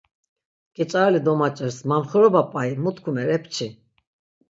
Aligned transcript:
Geç̆areli 0.75 1.19
domaç̆irs, 1.25 1.77
mamxiroba 1.89 2.43
p̆ai, 2.51 2.71
mu 2.83 2.91
tkumer 2.95 3.29
epçi? 3.35 3.67